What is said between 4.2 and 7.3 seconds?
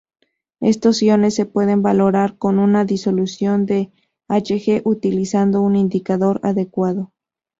Hg utilizando un indicador adecuado.